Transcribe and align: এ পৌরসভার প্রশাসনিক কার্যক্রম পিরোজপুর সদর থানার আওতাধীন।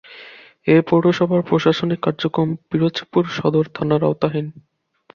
এ 0.67 0.75
পৌরসভার 0.89 1.41
প্রশাসনিক 1.41 1.99
কার্যক্রম 2.03 2.49
পিরোজপুর 2.69 3.23
সদর 3.37 3.65
থানার 3.75 4.01
আওতাধীন। 4.03 4.47